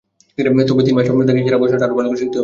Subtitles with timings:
[0.67, 2.39] তবে তিন মাস তোকে ইশারা ভাষাটা আরও ভালো করে শিখতে হবে।